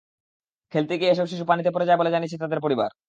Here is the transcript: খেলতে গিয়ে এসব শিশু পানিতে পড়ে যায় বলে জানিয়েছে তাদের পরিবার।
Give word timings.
খেলতে 0.73 0.93
গিয়ে 0.99 1.11
এসব 1.11 1.27
শিশু 1.31 1.43
পানিতে 1.47 1.69
পড়ে 1.71 1.87
যায় 1.87 1.99
বলে 1.99 2.13
জানিয়েছে 2.13 2.37
তাদের 2.43 2.59
পরিবার। 2.61 2.91